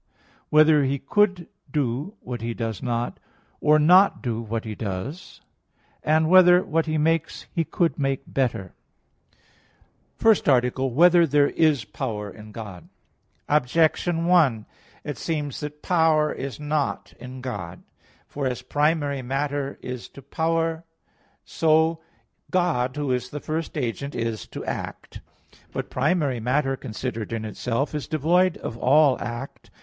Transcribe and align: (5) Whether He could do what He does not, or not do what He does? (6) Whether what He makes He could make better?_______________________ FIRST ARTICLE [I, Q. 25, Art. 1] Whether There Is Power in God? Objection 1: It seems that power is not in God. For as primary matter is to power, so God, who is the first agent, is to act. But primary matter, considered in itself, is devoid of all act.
(5) 0.45 0.45
Whether 0.49 0.83
He 0.85 0.97
could 0.97 1.47
do 1.71 2.15
what 2.21 2.41
He 2.41 2.55
does 2.55 2.81
not, 2.81 3.19
or 3.59 3.77
not 3.77 4.23
do 4.23 4.41
what 4.41 4.65
He 4.65 4.73
does? 4.73 5.41
(6) 6.03 6.23
Whether 6.25 6.63
what 6.63 6.87
He 6.87 6.97
makes 6.97 7.45
He 7.53 7.63
could 7.63 7.99
make 7.99 8.23
better?_______________________ 8.25 8.73
FIRST 10.17 10.49
ARTICLE 10.49 10.85
[I, 10.85 10.89
Q. 10.89 10.95
25, 10.95 11.03
Art. 11.03 11.13
1] 11.13 11.21
Whether 11.21 11.27
There 11.31 11.49
Is 11.51 11.85
Power 11.85 12.29
in 12.31 12.51
God? 12.51 12.89
Objection 13.47 14.25
1: 14.25 14.65
It 15.03 15.19
seems 15.19 15.59
that 15.59 15.83
power 15.83 16.33
is 16.33 16.59
not 16.59 17.13
in 17.19 17.39
God. 17.41 17.83
For 18.25 18.47
as 18.47 18.63
primary 18.63 19.21
matter 19.21 19.77
is 19.83 20.09
to 20.09 20.23
power, 20.23 20.83
so 21.45 22.01
God, 22.49 22.95
who 22.95 23.11
is 23.11 23.29
the 23.29 23.39
first 23.39 23.77
agent, 23.77 24.15
is 24.15 24.47
to 24.47 24.65
act. 24.65 25.21
But 25.71 25.91
primary 25.91 26.39
matter, 26.39 26.75
considered 26.75 27.31
in 27.31 27.45
itself, 27.45 27.93
is 27.93 28.07
devoid 28.07 28.57
of 28.57 28.79
all 28.79 29.19
act. 29.21 29.69